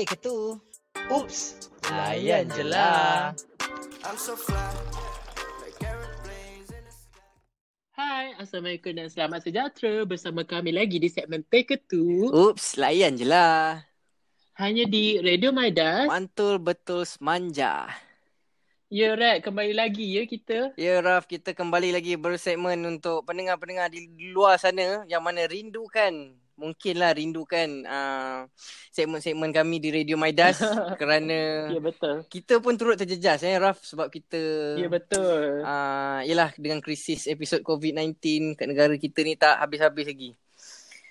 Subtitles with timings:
[0.00, 0.56] Take two.
[1.12, 3.36] Oops, layan je lah.
[4.00, 4.56] I'm so fly.
[7.92, 13.28] Hai, Assalamualaikum dan selamat sejahtera bersama kami lagi di segmen Take Two Oops, layan je
[13.28, 13.84] lah.
[14.56, 16.08] hanya di Radio Maidas.
[16.08, 17.92] Mantul betul semanja.
[18.88, 20.72] Ya, Rat, kembali lagi ya kita.
[20.80, 27.16] Ya Raf, kita kembali lagi bersegmen untuk pendengar-pendengar di luar sana yang mana rindukan mungkinlah
[27.16, 28.44] rindukan uh,
[28.92, 30.60] segmen-segmen kami di Radio Maidas
[31.00, 32.28] kerana Ya, betul.
[32.28, 34.36] kita pun turut terjejas eh Raf sebab kita
[34.76, 35.64] Ya, betul.
[35.64, 38.12] uh, yalah dengan krisis episod COVID-19
[38.54, 40.30] kat negara kita ni tak habis-habis lagi.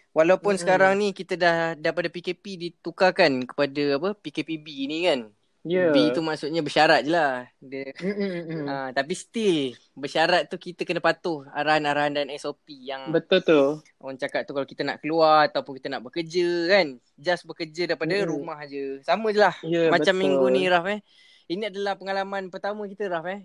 [0.09, 0.61] Walaupun Mm-mm.
[0.61, 5.19] sekarang ni kita dah daripada PKP ditukarkan kepada apa PKPB ni kan.
[5.67, 5.91] Ya.
[5.91, 7.43] B tu maksudnya bersyarat je lah.
[7.59, 8.63] Dia, Mm-mm-mm.
[8.63, 13.61] uh, tapi still bersyarat tu kita kena patuh arahan-arahan dan SOP yang Betul tu.
[13.99, 16.87] orang cakap tu kalau kita nak keluar ataupun kita nak bekerja kan.
[17.19, 18.31] Just bekerja daripada Mm-mm.
[18.31, 19.03] rumah je.
[19.03, 19.55] Sama je lah.
[19.67, 20.23] Ya, Macam betul.
[20.23, 21.03] minggu ni Raf eh.
[21.51, 23.43] Ini adalah pengalaman pertama kita Raf eh.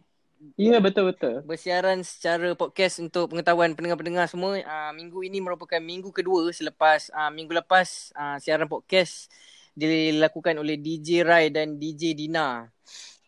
[0.61, 1.41] Ya, betul-betul.
[1.43, 4.61] bersiaran secara podcast untuk pengetahuan pendengar-pendengar semua.
[4.61, 9.33] Uh, minggu ini merupakan minggu kedua selepas uh, minggu lepas uh, siaran podcast
[9.75, 12.71] dilakukan oleh DJ Rai dan DJ Dina.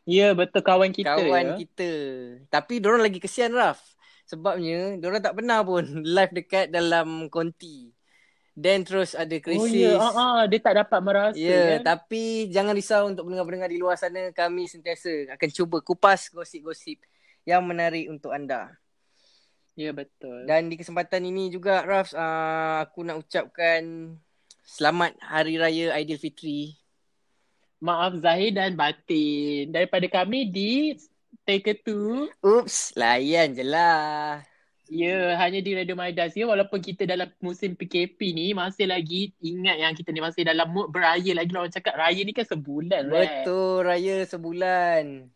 [0.06, 1.66] Ya, betul kawan kita kawan ya.
[1.66, 1.91] kita.
[2.47, 3.83] Tapi diorang lagi kesian Raf.
[4.27, 5.83] Sebabnya diorang tak pernah pun
[6.17, 7.91] live dekat dalam konti.
[8.56, 9.61] Then terus ada krisis.
[9.61, 11.92] Oh ya, ah, ah, dia tak dapat merasa Ya, kan.
[11.92, 14.33] tapi jangan risau untuk pendengar-pendengar di luar sana.
[14.33, 17.02] Kami sentiasa akan cuba kupas gosip-gosip
[17.44, 18.72] yang menarik untuk anda.
[19.77, 20.48] Ya, betul.
[20.48, 24.17] Dan di kesempatan ini juga Raf, uh, aku nak ucapkan
[24.67, 26.75] selamat Hari Raya Aidilfitri.
[27.78, 29.70] Maaf Zahir dan Batin.
[29.70, 30.98] Daripada kami di
[31.47, 32.27] Take Two.
[32.42, 34.42] Oops, layan je lah.
[34.86, 36.46] Ya, hanya di Radio Maidas ya.
[36.51, 40.91] Walaupun kita dalam musim PKP ni masih lagi ingat yang kita ni masih dalam mood
[40.91, 43.42] beraya lagi lah orang cakap raya ni kan sebulan right?
[43.42, 45.27] Betul, raya sebulan.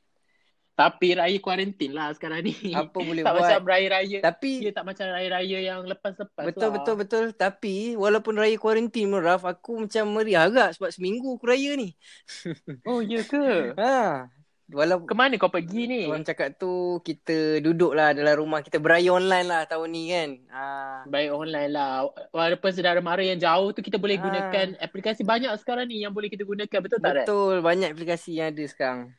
[0.81, 2.57] Tapi raya kuarantin lah sekarang ni.
[2.73, 3.45] Apa boleh tak buat.
[3.45, 4.19] macam raya-raya.
[4.19, 6.73] Tapi Ya, tak macam raya-raya yang lepas-lepas betul lah.
[6.75, 11.45] betul betul tapi walaupun raya kuarantin pun Raf, aku macam meriah agak sebab seminggu aku
[11.47, 11.93] raya ni.
[12.89, 13.77] Oh, ya ke?
[13.77, 14.33] Ha.
[14.71, 16.01] Walaupun Ke mana kau pergi ni?
[16.07, 16.71] orang cakap tu
[17.01, 20.31] kita duduk lah dalam rumah kita beraya online lah tahun ni kan.
[20.49, 20.62] Ha.
[21.05, 22.07] Baik online lah.
[22.31, 24.23] Walaupun saudara mara yang jauh tu kita boleh Ah.
[24.23, 26.79] gunakan aplikasi banyak sekarang ni yang boleh kita gunakan.
[26.81, 27.27] Betul tak, Rat?
[27.27, 29.11] Betul, banyak aplikasi yang ada sekarang.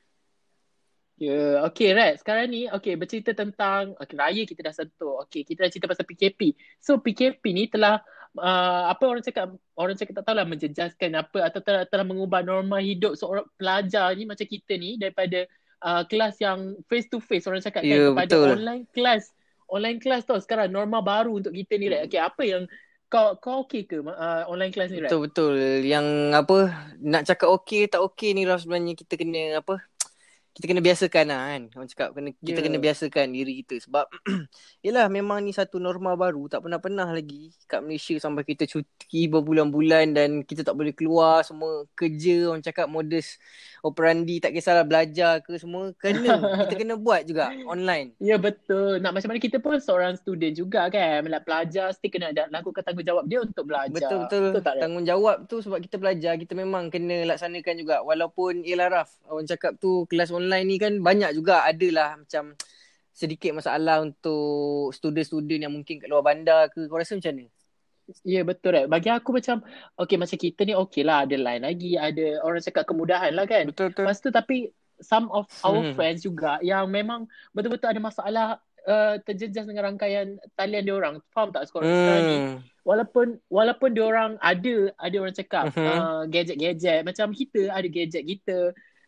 [1.21, 2.17] Ya, okay Rat.
[2.17, 5.21] Sekarang ni, okay bercerita tentang, okay raya kita dah sentuh.
[5.29, 6.57] Okay, kita dah cerita pasal PKP.
[6.81, 8.01] So PKP ni telah,
[8.41, 12.81] uh, apa orang cakap, orang cakap tak tahulah menjejaskan apa atau telah, telah mengubah norma
[12.81, 15.45] hidup seorang pelajar ni macam kita ni daripada
[15.85, 18.49] uh, kelas yang face to face orang cakap Ya, kan kepada betul.
[18.57, 19.29] online class.
[19.69, 22.09] Online class tau sekarang norma baru untuk kita ni Rat.
[22.09, 22.65] Okay, apa yang
[23.13, 25.13] kau kau okay ke uh, online class ni Rat?
[25.13, 25.53] Betul betul.
[25.85, 26.57] Yang apa
[26.97, 29.85] nak cakap okey tak okey ni Raf sebenarnya kita kena apa?
[30.51, 31.61] Kita kena biasakan lah kan.
[31.71, 32.65] Orang cakap kena kita Ya.
[32.67, 34.03] kena biasakan diri kita sebab
[34.85, 40.11] yalah memang ni satu norma baru tak pernah-pernah lagi kat Malaysia sampai kita cuti berbulan-bulan
[40.11, 43.39] dan kita tak boleh keluar semua kerja orang cakap modus
[43.79, 46.35] operandi tak kisahlah belajar ke semua kena
[46.67, 48.19] kita kena buat juga online.
[48.19, 48.99] Ya betul.
[48.99, 51.23] Nak macam mana kita pun seorang student juga kan.
[51.23, 53.95] Nak pelajar mesti kena ada lakukan tanggungjawab dia untuk belajar.
[53.95, 54.41] Betul betul.
[54.51, 54.73] Betul tak?
[54.75, 54.81] Rat?
[54.83, 59.79] Tanggungjawab tu sebab kita belajar kita memang kena laksanakan juga walaupun ialah Raf orang cakap
[59.79, 62.57] tu kelas online ni kan banyak juga adalah macam
[63.11, 67.47] sedikit masalah untuk student-student yang mungkin kat luar bandar ke kau rasa macam mana?
[68.25, 68.89] Ya betul right.
[68.89, 69.61] Bagi aku macam
[69.95, 73.69] okay macam kita ni okay lah ada line lagi ada orang cakap kemudahan lah kan.
[73.69, 74.03] Betul betul.
[74.03, 74.57] Lepas tu tapi
[74.99, 75.93] some of our Hmm.
[75.93, 78.47] friends juga yang memang betul-betul ada masalah
[78.83, 81.15] uh, terjejas dengan rangkaian talian dia orang.
[81.31, 82.37] Faham tak sekarang, sekarang ni?
[82.37, 82.57] Hmm.
[82.81, 85.85] Walaupun walaupun dia orang ada ada orang cakap Mhm.
[85.85, 88.59] uh, gadget-gadget macam kita ada gadget kita.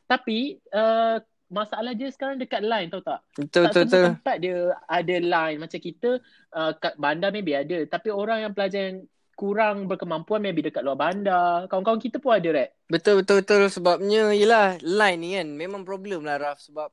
[0.06, 1.18] Tapi uh,
[1.54, 3.20] masalah dia sekarang dekat line tahu tak?
[3.38, 4.06] Betul tak betul semua betul.
[4.18, 4.58] tempat dia
[4.90, 5.58] ada line.
[5.62, 6.10] Macam kita
[6.54, 7.78] uh, kat bandar maybe ada.
[7.86, 9.00] Tapi orang yang pelajar yang
[9.34, 11.66] kurang berkemampuan maybe dekat luar bandar.
[11.70, 13.62] Kawan-kawan kita pun ada right Betul betul betul.
[13.70, 16.62] Sebabnya yalah line ni kan memang problem lah Raf.
[16.62, 16.90] Sebab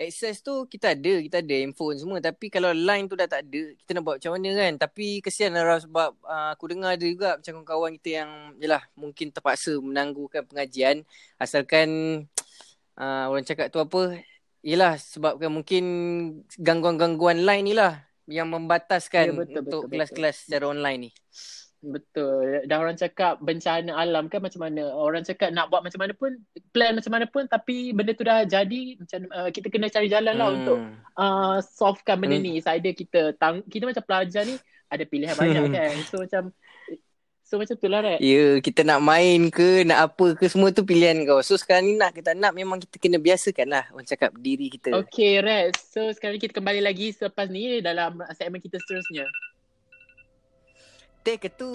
[0.00, 3.62] access tu kita ada, kita ada handphone semua tapi kalau line tu dah tak ada,
[3.76, 4.72] kita nak buat macam mana kan?
[4.80, 9.28] Tapi kesian lah sebab uh, aku dengar ada juga macam kawan-kawan kita yang yalah mungkin
[9.28, 11.04] terpaksa menangguhkan pengajian
[11.36, 11.88] asalkan
[12.96, 14.24] uh, orang cakap tu apa?
[14.64, 15.84] Yalah sebabkan mungkin
[16.56, 21.10] gangguan-gangguan line ni lah yang membataskan Ya, betul, untuk betul, kelas-kelas secara online ni.
[21.80, 26.12] Betul dan orang cakap bencana alam kan macam mana orang cakap nak buat macam mana
[26.12, 26.36] pun
[26.76, 30.36] plan macam mana pun tapi benda tu dah jadi macam uh, kita kena cari jalan
[30.36, 30.76] lah untuk
[31.16, 32.44] uh, solvekan benda Hmm.
[32.44, 32.60] ni.
[32.60, 34.60] Either kita tang kita macam pelajar ni
[34.92, 35.74] ada pilihan banyak Hmm.
[35.76, 35.92] kan.
[36.04, 36.42] So macam
[37.50, 38.22] So macam tu lah Rex.
[38.22, 41.42] Ya, kita nak main ke, nak apa ke, semua tu pilihan kau.
[41.42, 44.70] So sekarang ni nak ke tak nak, memang kita kena biasakan lah orang cakap diri
[44.70, 44.94] kita.
[44.94, 45.90] Okay Rex.
[45.90, 49.26] So sekarang kita kembali lagi selepas ni dalam segmen kita seterusnya.
[51.22, 51.74] Take it too.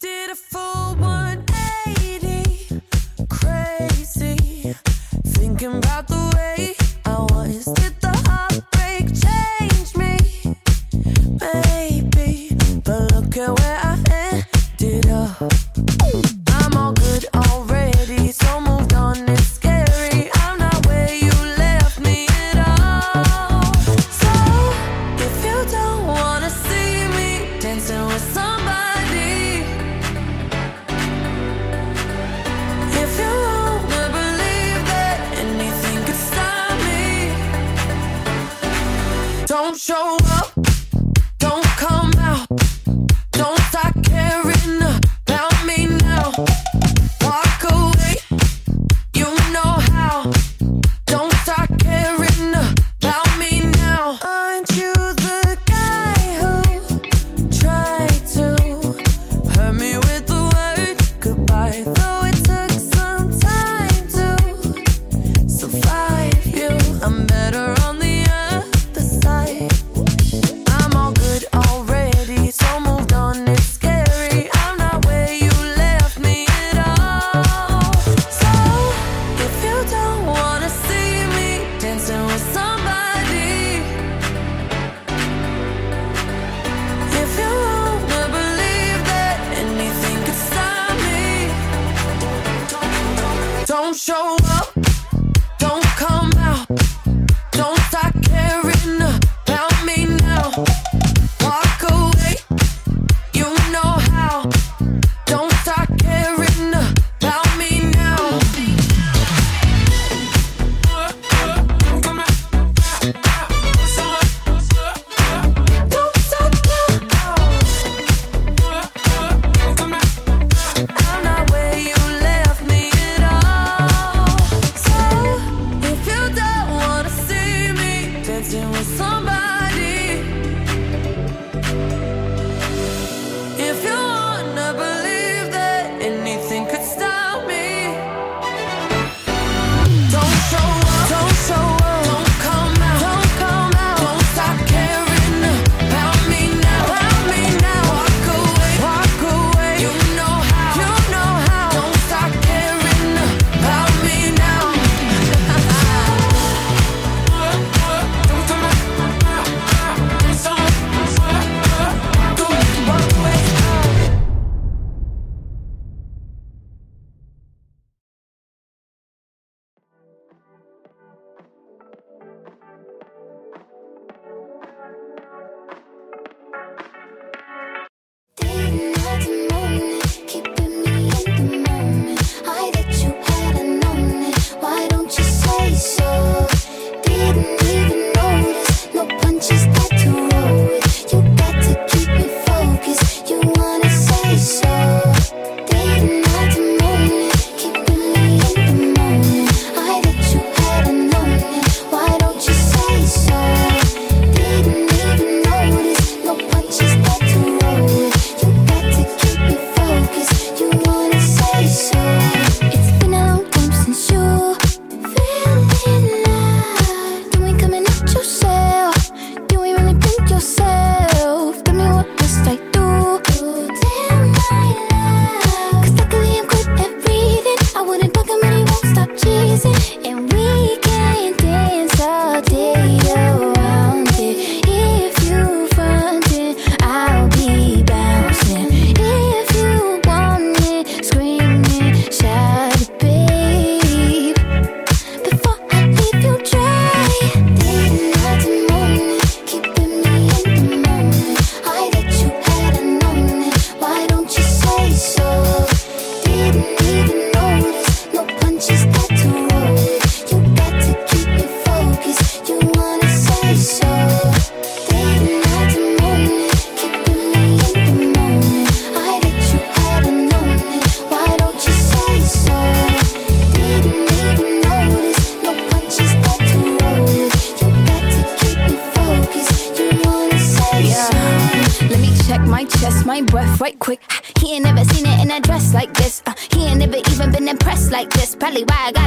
[0.00, 1.31] Did a full one.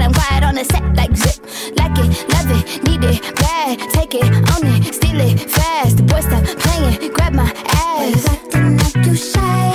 [0.05, 1.39] Probably why I got him quiet on the set like zip.
[1.77, 3.79] Like it, love it, need it, bad.
[3.91, 5.97] Take it, own it, steal it, fast.
[5.97, 8.27] The boy stop playing, grab my ass.
[8.29, 9.73] acting like you shy?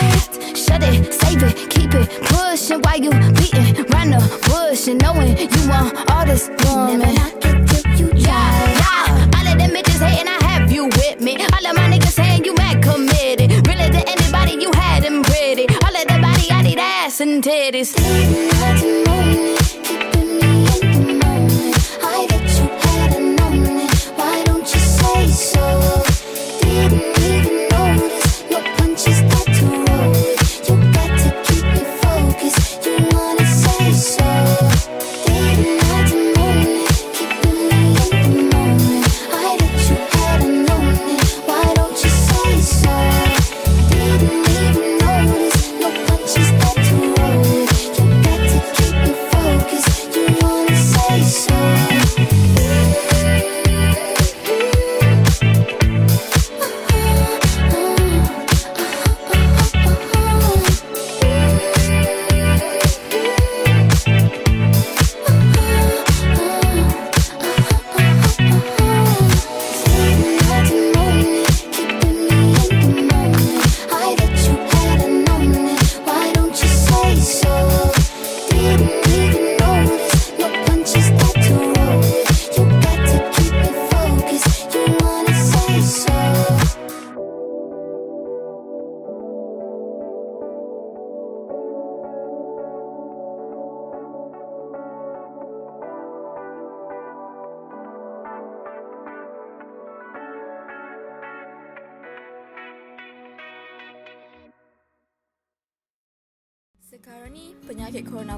[0.54, 5.36] Shut it, save it, keep it pushing while you beating round the bush and knowing
[5.36, 7.00] you want all this woman.
[7.00, 8.74] Never knock it till you try.
[8.82, 11.36] Yeah, all of them bitches hating, I have you with me.
[11.36, 13.66] All of my niggas saying you mad committed.
[13.66, 15.66] Really to anybody, you had them pretty.
[15.84, 17.94] All of the body, I need ass and titties.
[17.98, 19.59] I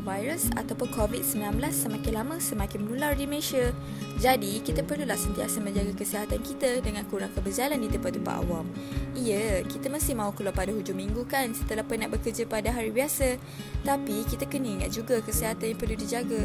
[0.03, 3.71] coronavirus ataupun COVID-19 semakin lama semakin menular di Malaysia.
[4.19, 8.67] Jadi, kita perlulah sentiasa menjaga kesihatan kita dengan kurang berjalan di tempat-tempat awam.
[9.15, 13.39] Ya, kita mesti mahu keluar pada hujung minggu kan setelah penat bekerja pada hari biasa.
[13.87, 16.43] Tapi, kita kena ingat juga kesihatan yang perlu dijaga.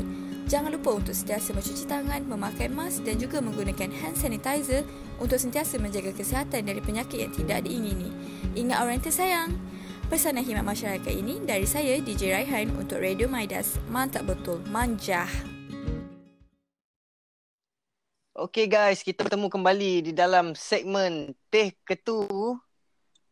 [0.48, 4.88] Jangan lupa untuk sentiasa mencuci tangan, memakai mask dan juga menggunakan hand sanitizer
[5.20, 8.14] untuk sentiasa menjaga kesihatan dari penyakit yang tidak diingini.
[8.56, 9.52] Ingat orang yang tersayang.
[10.08, 13.76] Pesanan khidmat masyarakat ini dari saya DJ Raihan untuk Radio Maidas.
[13.92, 15.28] Mantap betul, manjah.
[18.32, 22.24] Okay guys, kita bertemu kembali di dalam segmen Teh Ketu.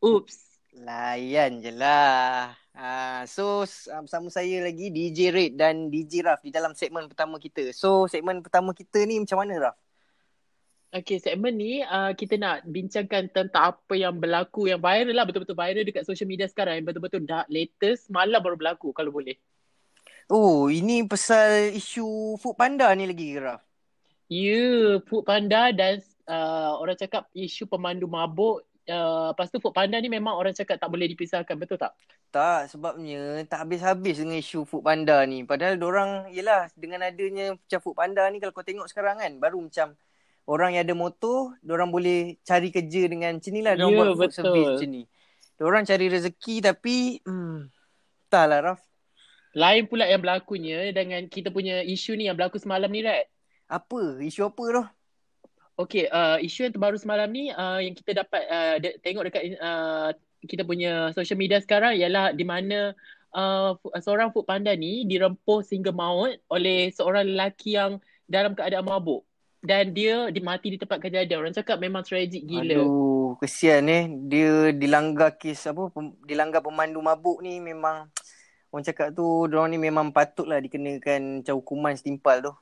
[0.03, 0.36] Oops.
[0.84, 2.51] Layan je lah.
[2.75, 3.63] Ha, so
[4.03, 7.72] bersama saya lagi DJ Red dan DJ Raf di dalam segmen pertama kita.
[7.72, 9.84] So segmen pertama kita ni macam mana Raf?
[10.95, 15.51] Okay, segmen ni uh, kita nak bincangkan tentang apa yang berlaku yang viral lah betul-betul
[15.51, 19.35] viral dekat social media sekarang yang betul-betul dah latest malam baru berlaku kalau boleh.
[20.31, 23.59] Oh, ini pasal isu Food Panda ni lagi Raf.
[24.31, 25.99] Ya, yeah, Food Panda dan
[26.31, 28.63] uh, orang cakap isu pemandu mabuk.
[28.87, 31.91] Uh, lepas tu Food Panda ni memang orang cakap tak boleh dipisahkan, betul tak?
[32.31, 35.43] Tak, sebabnya tak habis-habis dengan isu Food Panda ni.
[35.43, 39.59] Padahal orang yelah dengan adanya macam Food Panda ni kalau kau tengok sekarang kan baru
[39.59, 39.91] macam
[40.45, 43.73] orang yang ada motor, orang boleh cari kerja dengan macam ni lah.
[43.73, 44.37] Diorang Ya, buat food betul.
[44.37, 45.03] service macam ni.
[45.55, 47.57] Orang cari rezeki tapi hmm,
[48.29, 48.81] entahlah Raf.
[49.55, 53.31] Lain pula yang berlakunya dengan kita punya isu ni yang berlaku semalam ni, Rat.
[53.71, 54.19] Apa?
[54.19, 54.83] Isu apa tu?
[55.75, 59.59] Okay, uh, isu yang terbaru semalam ni uh, yang kita dapat uh, de- tengok dekat
[59.59, 60.15] uh,
[60.47, 62.95] kita punya social media sekarang ialah di mana
[63.35, 69.27] uh, seorang food panda ni dirempuh sehingga maut oleh seorang lelaki yang dalam keadaan mabuk.
[69.65, 71.41] Dan dia dimati di tempat kejadian.
[71.41, 72.86] Orang cakap memang tragik gila.
[72.86, 74.05] Aduh, kesian eh.
[74.29, 78.05] Dia dilanggar kes apa, pem, dilanggar pemandu mabuk ni memang
[78.69, 82.53] orang cakap tu orang ni memang patutlah dikenakan macam hukuman setimpal tu.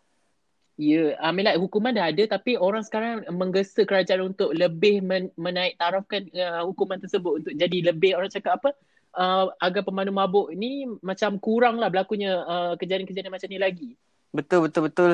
[0.73, 5.29] Ya, I mean like hukuman dah ada tapi orang sekarang menggesa kerajaan untuk lebih men-
[5.37, 8.73] menaik tarafkan uh, hukuman tersebut untuk jadi lebih orang cakap apa
[9.13, 13.89] uh, agar pemandu mabuk ni macam kurang lah berlakunya uh, kejadian-kejadian macam ni lagi.
[14.33, 15.11] Betul betul betul.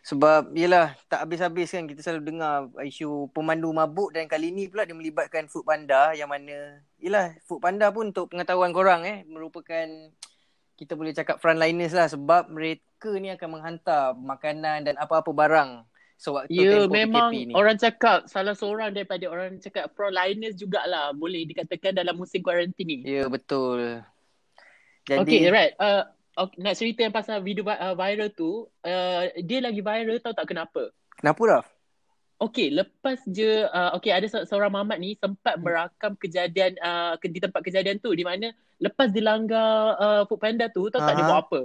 [0.00, 4.88] Sebab yelah tak habis-habis kan kita selalu dengar isu pemandu mabuk dan kali ni pula
[4.88, 9.86] dia melibatkan Food Panda yang mana yelah Food Panda pun untuk pengetahuan korang eh merupakan
[10.80, 15.70] kita boleh cakap frontliners lah sebab mereka ni akan menghantar makanan dan apa-apa barang
[16.16, 17.52] sewaktu Ya, tempoh memang PKP ni.
[17.52, 22.98] orang cakap salah seorang daripada orang cakap frontliners jugalah boleh dikatakan dalam musim kuarantin ni.
[23.04, 24.00] Ya betul.
[25.04, 25.72] Jadi Okay, right.
[25.76, 26.04] Uh,
[26.36, 30.34] okay, nak cerita yang pasal video vi- uh, viral tu, uh, dia lagi viral tahu
[30.34, 30.90] tak kenapa?
[31.20, 31.66] kenapa Raf?
[32.40, 37.28] Okay, lepas je, uh, okay ada se- seorang mamat ni sempat merakam kejadian uh, ke,
[37.28, 41.24] di tempat kejadian tu di mana lepas dilanggar uh, Food Panda tu, tahu tak dia
[41.24, 41.28] Aha.
[41.28, 41.60] buat apa?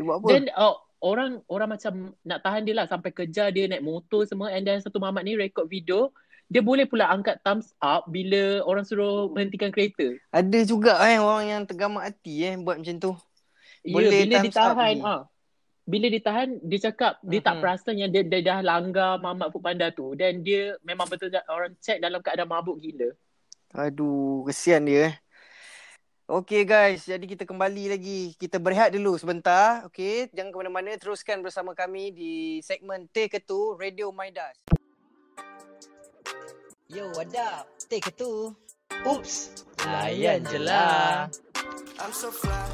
[0.00, 0.26] Dia buat apa?
[0.32, 4.48] Dan uh, orang orang macam nak tahan dia lah sampai kejar dia naik motor semua
[4.48, 6.08] and then satu mamat ni rekod video
[6.48, 10.12] dia boleh pula angkat thumbs up bila orang suruh menghentikan kereta.
[10.32, 13.12] Ada juga eh orang yang tergamak hati eh buat macam tu.
[13.84, 15.22] Boleh bila ditahan ah.
[15.84, 17.60] Bila ditahan dia cakap dia tak Mhm.
[17.60, 21.76] perasan yang dia, dia dah langgar mamat Food Panda tu dan dia memang betul orang
[21.84, 23.12] check dalam keadaan mabuk gila.
[23.76, 25.14] Aduh, kesian dia eh.
[26.24, 28.32] Okay guys, jadi kita kembali lagi.
[28.40, 29.84] Kita berehat dulu sebentar.
[29.92, 30.96] Okay, jangan ke mana-mana.
[30.96, 32.32] Teruskan bersama kami di
[32.64, 34.56] segmen Teh Ketu Radio Maidas.
[36.88, 37.68] Yo, what up?
[37.92, 38.56] Teh Ketu.
[39.04, 39.34] Oops,
[39.84, 41.28] layan je lah.
[42.00, 42.72] I'm so fly,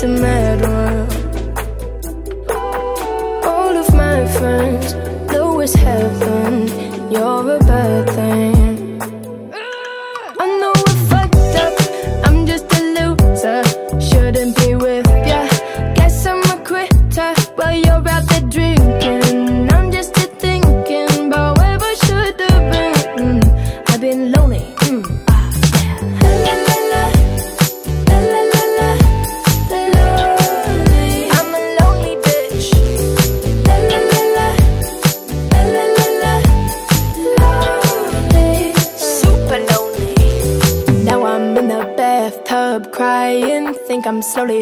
[0.00, 1.12] It's a mad world.
[3.44, 4.94] All of my friends
[5.32, 6.68] know it's heaven.
[7.10, 8.08] You're a bad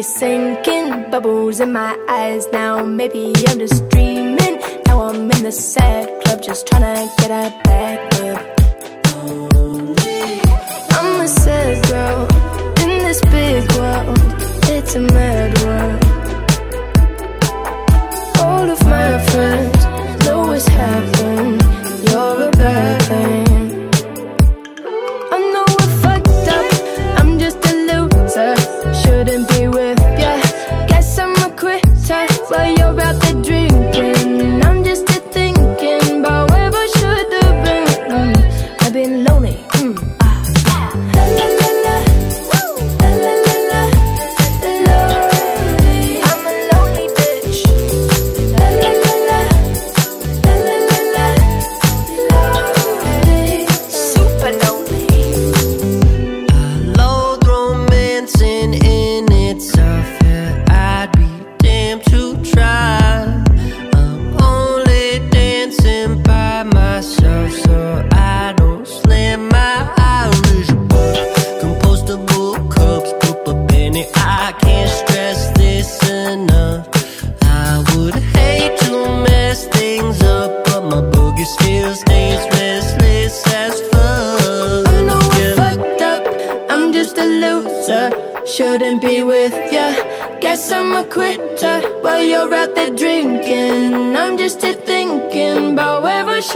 [0.01, 1.09] sinking.
[1.11, 2.83] Bubbles in my eyes now.
[2.83, 4.59] Maybe I'm just dreaming.
[4.85, 8.57] Now I'm in the sad club, just trying to get a back up.
[10.97, 12.27] I'm a sad girl
[12.83, 14.17] in this big world.
[14.69, 15.96] It's a mad world.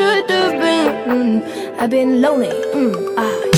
[0.02, 0.90] Should have been.
[1.10, 2.50] Mm, I've been lonely.
[2.74, 3.51] Mm, ah,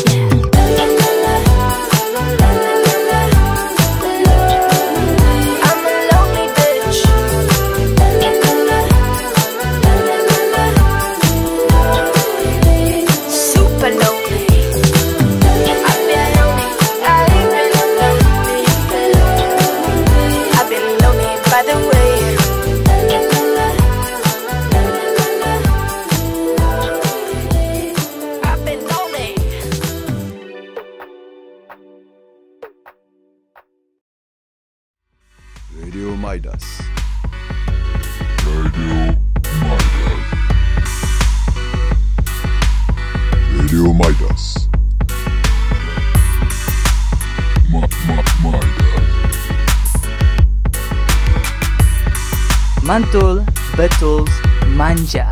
[52.83, 53.47] Mantul
[53.79, 54.27] Betul
[54.75, 55.31] Manja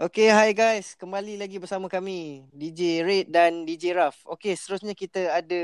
[0.00, 0.96] Okay, hi guys.
[0.96, 4.24] Kembali lagi bersama kami, DJ Red dan DJ Raf.
[4.24, 5.62] Okay, seterusnya kita ada...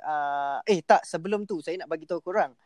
[0.00, 1.04] Uh, eh, tak.
[1.04, 2.56] Sebelum tu, saya nak bagi tahu korang.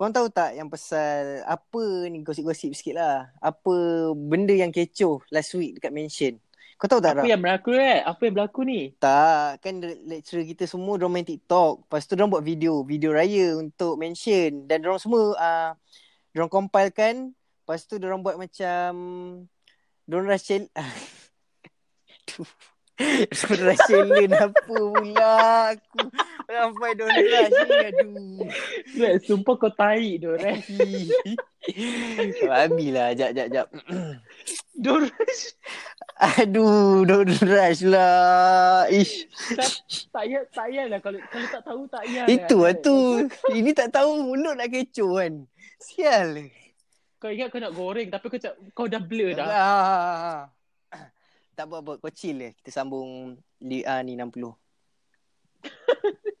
[0.00, 3.28] Korang tahu tak yang pasal apa ni gosip-gosip sikit lah.
[3.36, 6.40] Apa benda yang kecoh last week dekat mention.
[6.80, 7.28] Kau tahu tak Apa Raf?
[7.28, 8.00] yang berlaku eh?
[8.00, 8.96] Apa yang berlaku ni?
[8.96, 11.84] Tak, kan lecturer kita semua diorang main TikTok.
[11.84, 14.64] Lepas tu diorang buat video, video raya untuk mention.
[14.64, 15.70] Dan diorang semua, uh,
[16.32, 17.36] diorang compilekan.
[17.36, 18.88] Lepas tu diorang buat macam,
[20.08, 20.64] diorang dah shell...
[22.24, 22.48] Aduh.
[23.64, 25.32] Dah challenge apa pula
[25.72, 26.00] aku.
[26.50, 27.04] Sampai ni,
[27.86, 28.42] aduh.
[29.22, 30.66] Sumpah kau tahi tu, Red.
[32.42, 33.66] Babi lah, jap, jap, jap.
[34.82, 35.12] Dorang
[36.20, 38.84] Aduh, diorang rush lah.
[38.92, 39.24] Ish.
[39.56, 39.68] tak,
[40.12, 40.98] tak payah, tak payahlah.
[41.00, 42.26] Kalau, kalau tak tahu, tak payah.
[42.28, 42.98] Itu lah tu.
[43.52, 45.34] Ini tak tahu mulut nak kecoh kan.
[45.80, 46.52] Sial.
[47.20, 49.48] Kau ingat kau nak goreng tapi kau, cak, kau dah blur dah.
[49.48, 50.40] Ah.
[51.56, 52.00] Tak apa-apa.
[52.00, 52.50] Kau chill je.
[52.56, 54.48] Kita sambung li, ah, ni 60.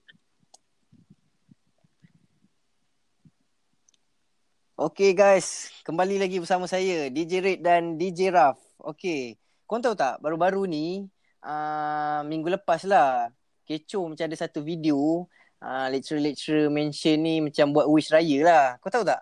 [4.80, 8.56] Okay guys, kembali lagi bersama saya DJ Red dan DJ Raf.
[8.80, 9.36] Okay,
[9.68, 11.04] korang tahu tak baru-baru ni
[11.44, 13.28] uh, minggu lepas lah
[13.68, 15.28] kecoh macam ada satu video
[15.60, 18.64] uh, lecturer-lecturer mention ni macam buat wish raya lah.
[18.80, 19.20] Kau tahu tak?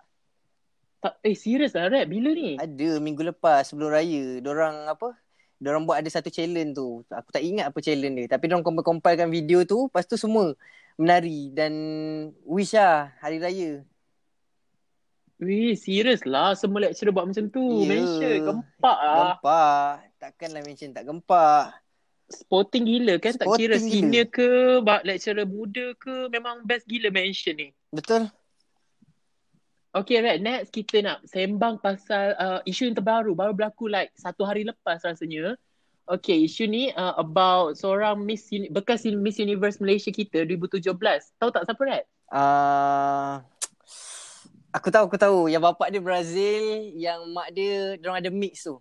[1.03, 2.07] tak eh, serius lah, Red.
[2.07, 2.55] Bila ni?
[2.55, 4.39] Ada minggu lepas sebelum raya.
[4.39, 5.11] Diorang apa?
[5.59, 7.03] Diorang buat ada satu challenge tu.
[7.11, 8.27] Aku tak ingat apa challenge dia.
[8.31, 9.91] Tapi diorang compile-compilekan video tu.
[9.91, 10.55] Lepas tu semua
[10.95, 11.75] menari dan
[12.47, 13.83] wish lah hari raya.
[15.39, 16.51] Wih, serius lah.
[16.51, 17.63] Semua lecturer buat macam tu.
[17.87, 17.95] Ya.
[17.95, 19.15] Mention, gempak lah.
[19.39, 19.91] Gempak.
[20.19, 21.79] Takkanlah mention tak gempak.
[22.29, 23.33] Sporting gila kan.
[23.33, 23.87] tak Sporting kira gila.
[23.87, 24.49] senior ke,
[25.07, 26.27] lecturer muda ke.
[26.27, 27.71] Memang best gila mention ni.
[27.89, 28.27] Betul?
[29.89, 30.45] Okay, Red.
[30.45, 33.33] Next, kita nak sembang pasal uh, isu yang terbaru.
[33.33, 35.57] Baru berlaku like satu hari lepas rasanya.
[36.05, 40.93] Okay, isu ni uh, about seorang Miss Uni- bekas Miss Universe Malaysia kita 2017.
[41.41, 42.05] Tahu tak siapa, Red?
[42.29, 43.08] Uh,
[44.73, 45.39] aku tahu, aku tahu.
[45.49, 46.63] Yang bapak dia Brazil.
[46.95, 48.77] Yang mak dia, diorang ada mix tu.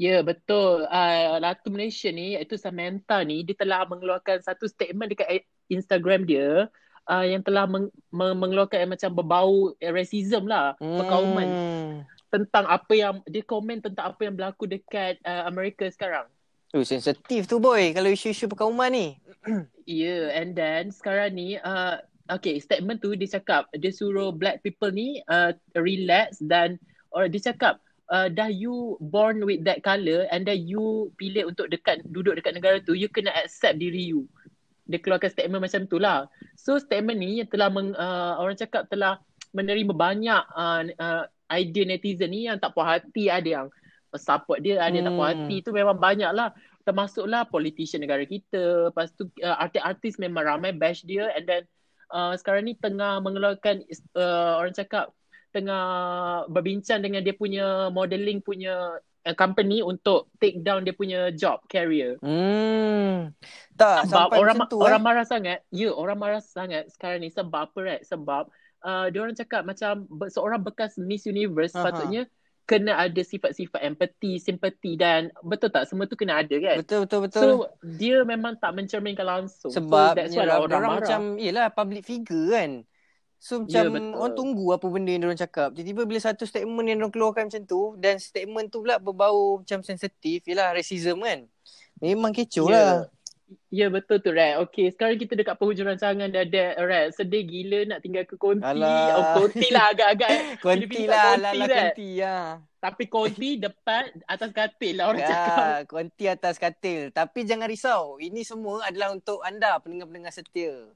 [0.00, 0.88] Ya, betul.
[0.88, 6.72] Uh, Ratu Malaysia ni, iaitu Samantha ni, dia telah mengeluarkan satu statement dekat Instagram dia
[7.04, 11.48] uh, yang telah meng- meng- mengeluarkan macam berbau racism lah, perkauman.
[11.48, 11.92] Hmm.
[12.32, 16.30] Tentang apa yang, dia komen tentang apa yang berlaku dekat uh, Amerika sekarang.
[16.70, 19.08] Oh, sensitif tu boy kalau isu-isu perkauman ni.
[19.42, 21.98] Ya, yeah, and then sekarang ni, uh,
[22.30, 26.78] okay, statement tu dia cakap, dia suruh black people ni uh, relax dan
[27.10, 27.82] or dia cakap,
[28.14, 32.54] uh, dah you born with that colour and then you pilih untuk dekat duduk dekat
[32.54, 34.30] negara tu, you kena accept diri you.
[34.90, 36.26] Dia keluarkan statement macam tu lah.
[36.58, 39.22] So statement ni yang telah meng, uh, orang cakap telah
[39.54, 43.66] menerima banyak uh, uh, idea netizen ni yang tak puas hati, ada yang
[44.18, 45.46] support dia, ada yang tak puas Hmm.
[45.46, 45.56] hati.
[45.62, 46.50] Tu memang banyak lah
[46.82, 48.90] termasuklah politician negara kita.
[48.90, 51.62] Lepas tu uh, artis-artis memang ramai bash dia and then
[52.10, 53.86] uh, sekarang ni tengah mengeluarkan
[54.18, 55.14] uh, orang cakap
[55.50, 55.84] tengah
[56.46, 62.18] berbincang dengan dia punya modeling punya uh, company untuk take down dia punya job career.
[62.22, 63.34] Hmm.
[63.74, 65.06] Tak, Sebab sampai orang macam tu orang eh.
[65.06, 65.58] marah sangat.
[65.74, 68.02] Ya, orang marah sangat sekarang ni sebab apa right?
[68.06, 68.50] Sebab
[68.84, 71.88] uh, dia orang cakap macam seorang bekas Miss Universe Aha.
[71.88, 72.22] sepatutnya
[72.70, 76.86] kena ada sifat-sifat empathy, simpati dan betul tak semua tu kena ada kan?
[76.86, 77.42] Betul, betul, betul.
[77.42, 77.48] So
[77.82, 79.74] dia memang tak mencerminkan langsung.
[79.74, 80.98] Sebab so, that's why lah orang orang marah.
[81.02, 82.86] macam yelah public figure kan.
[83.40, 84.14] So Ya, macam betul.
[84.20, 85.74] orang tunggu apa benda yang diorang cakap.
[85.74, 89.80] Tiba-tiba bila satu statement yang diorang keluarkan macam tu dan statement tu pula berbau macam
[89.82, 91.48] sensitif, yelah racism kan.
[91.98, 92.76] Memang kecoh Ya.
[92.78, 92.92] lah.
[93.66, 94.62] Ya betul tu Red.
[94.66, 97.14] Okay sekarang kita dekat penghujung rancangan dah ada Red.
[97.14, 98.62] Sedih gila nak tinggal ke Konti.
[98.62, 99.14] Alah.
[99.14, 100.28] Oh Konti lah agak-agak.
[100.30, 100.42] eh.
[100.64, 102.44] Konti lah, lah, konti, lah konti lah.
[102.78, 105.56] Tapi Konti depan atas katil lah orang cakap.
[105.58, 107.00] Ya, konti atas katil.
[107.10, 108.18] Tapi jangan risau.
[108.18, 110.86] Ini semua adalah untuk anda pendengar-pendengar setia.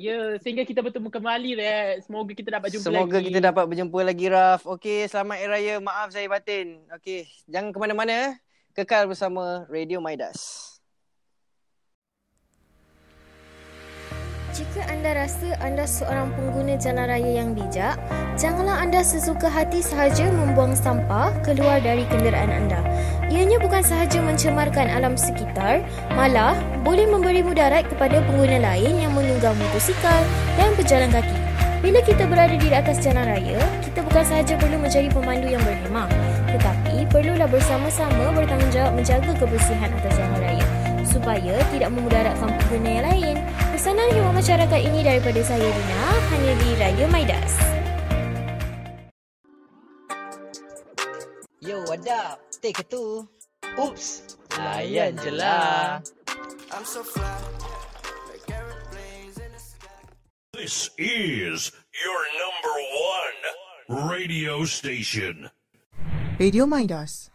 [0.00, 2.08] Ya, sehingga kita bertemu kembali Red.
[2.08, 3.26] Semoga kita dapat jumpa Semoga lagi.
[3.28, 4.64] kita dapat berjumpa lagi Raf.
[4.64, 5.74] Okey, selamat Hari Raya.
[5.76, 6.80] Maaf saya batin.
[6.96, 8.36] Okey, jangan ke mana-mana.
[8.72, 10.79] Kekal bersama Radio Maidas.
[14.60, 17.96] Jika anda rasa anda seorang pengguna jalan raya yang bijak,
[18.36, 22.76] janganlah anda sesuka hati sahaja membuang sampah keluar dari kenderaan anda.
[23.32, 25.80] Ianya bukan sahaja mencemarkan alam sekitar,
[26.12, 26.52] malah
[26.84, 30.20] boleh memberi mudarat kepada pengguna lain yang menunggang motosikal
[30.60, 31.36] dan berjalan kaki.
[31.80, 36.04] Bila kita berada di atas jalan raya, kita bukan sahaja perlu menjadi pemandu yang berhemah,
[36.52, 40.68] tetapi perlulah bersama-sama bertanggungjawab menjaga kebersihan atas jalan raya
[41.10, 43.36] supaya tidak memudaratkan pengguna yang lain
[43.80, 47.52] pelaksanaan hiburan masyarakat ini daripada saya Dina hanya di Radio Maidas.
[51.64, 52.44] Yo, what up?
[52.60, 53.24] Take ke tu?
[53.80, 54.04] Oops,
[54.60, 55.96] layan je lah.
[56.76, 57.00] I'm so
[60.52, 63.40] This is your number one
[64.12, 65.48] radio station.
[66.36, 67.29] Radio Maidas